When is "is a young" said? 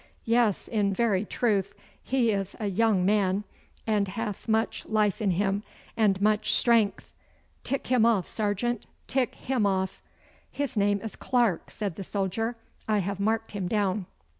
2.31-3.05